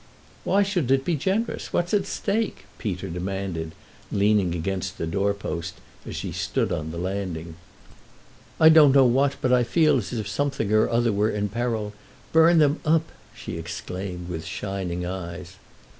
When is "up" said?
12.83-13.11